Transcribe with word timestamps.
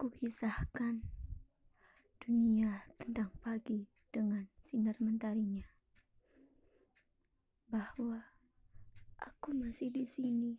Kukisahkan 0.00 1.04
dunia 2.24 2.72
tentang 2.96 3.28
pagi 3.44 3.84
dengan 4.08 4.48
sinar 4.64 4.96
mentarinya, 4.96 5.60
bahwa 7.68 8.24
aku 9.20 9.52
masih 9.52 9.92
di 9.92 10.08
sini 10.08 10.56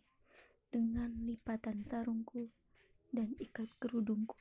dengan 0.70 1.26
lipatan 1.26 1.82
sarungku 1.82 2.54
dan 3.10 3.34
ikat 3.42 3.66
kerudungku. 3.82 4.38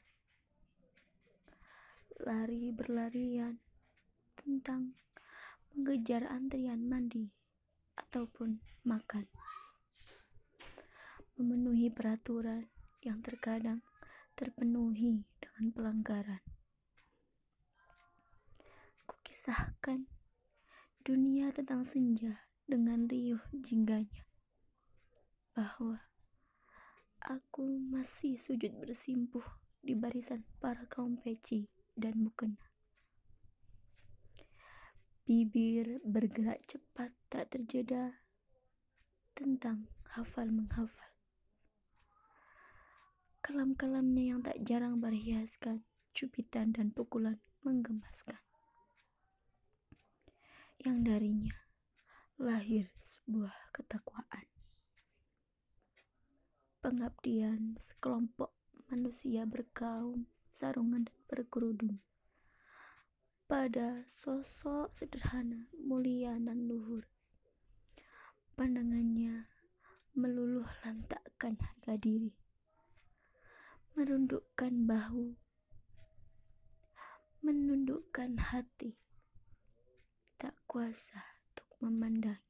Lari 2.21 2.69
berlarian 2.69 3.57
tentang 4.37 5.01
mengejar 5.73 6.29
antrian 6.29 6.85
mandi 6.85 7.25
ataupun 7.97 8.61
makan. 8.85 9.25
Memenuhi 11.41 11.89
peraturan 11.89 12.69
yang 13.01 13.25
terkadang 13.25 13.81
terpenuhi 14.41 15.21
dengan 15.37 15.69
pelanggaran. 15.69 16.41
Kukisahkan 19.05 20.09
dunia 21.05 21.53
tentang 21.53 21.85
senja 21.85 22.49
dengan 22.65 23.05
riuh 23.05 23.37
jingganya. 23.53 24.25
Bahwa 25.53 26.09
aku 27.21 27.69
masih 27.93 28.41
sujud 28.41 28.81
bersimpuh 28.81 29.45
di 29.77 29.93
barisan 29.93 30.41
para 30.57 30.89
kaum 30.89 31.21
peci 31.21 31.69
dan 31.93 32.17
mukena. 32.17 32.65
Bibir 35.21 36.01
bergerak 36.01 36.65
cepat 36.65 37.13
tak 37.29 37.53
terjeda 37.53 38.25
tentang 39.37 39.85
hafal 40.17 40.49
menghafal 40.49 41.10
Kalam-kalamnya 43.51 44.23
yang 44.31 44.39
tak 44.47 44.63
jarang 44.63 45.03
berhiaskan 45.03 45.83
cubitan 46.15 46.71
dan 46.71 46.87
pukulan 46.95 47.35
menggemaskan. 47.67 48.39
Yang 50.79 50.97
darinya 51.03 51.55
lahir 52.39 52.87
sebuah 53.03 53.51
ketakwaan. 53.75 54.47
Pengabdian 56.79 57.75
sekelompok 57.75 58.55
manusia 58.87 59.43
berkaum, 59.43 60.31
sarungan 60.47 61.11
dan 61.11 61.19
berkerudung. 61.27 61.99
Pada 63.51 64.07
sosok 64.07 64.95
sederhana, 64.95 65.67
mulia 65.75 66.39
dan 66.39 66.71
luhur. 66.71 67.03
Pandangannya 68.55 69.51
meluluh 70.15 70.71
lantakkan 70.87 71.59
harga 71.59 71.99
diri 71.99 72.40
merundukkan 73.91 74.87
bahu, 74.87 75.35
menundukkan 77.43 78.39
hati, 78.39 78.95
tak 80.39 80.55
kuasa 80.63 81.19
untuk 81.51 81.67
memandangi. 81.83 82.47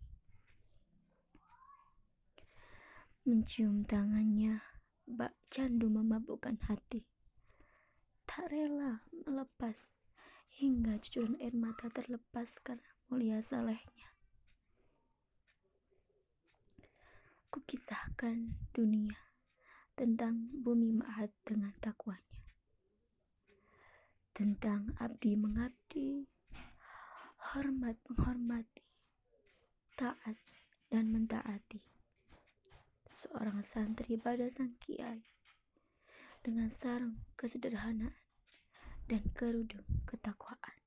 Mencium 3.25 3.81
tangannya, 3.89 4.62
bak 5.09 5.34
candu 5.50 5.89
memabukkan 5.89 6.62
hati. 6.69 7.09
Tak 8.30 8.53
rela 8.53 9.02
melepas 9.25 9.97
hingga 10.62 11.02
cucuran 11.02 11.42
air 11.42 11.58
mata 11.58 11.89
terlepas 11.89 12.62
karena 12.62 12.92
mulia 13.09 13.42
salehnya. 13.42 14.14
Kukisahkan 17.50 18.56
dunia 18.72 19.30
tentang 20.02 20.49
bumi 20.66 20.97
ma'at 20.97 21.30
dengan 21.45 21.77
takwanya. 21.77 22.41
Tentang 24.33 24.97
abdi 24.97 25.38
mengabdi, 25.38 26.25
hormat 27.53 28.02
menghormati, 28.09 28.81
taat 29.94 30.41
dan 30.89 31.13
mentaati. 31.13 31.85
Seorang 33.06 33.62
santri 33.62 34.17
pada 34.17 34.50
sang 34.50 34.73
kiai 34.81 35.22
dengan 36.41 36.73
sarung 36.73 37.22
kesederhanaan 37.38 38.18
dan 39.06 39.22
kerudung 39.38 39.85
ketakwaan. 40.09 40.81